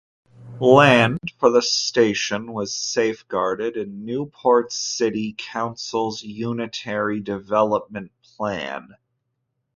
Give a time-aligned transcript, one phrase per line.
[0.59, 8.95] Land for the station was safeguarded in Newport City Council's Unitary Development Plan.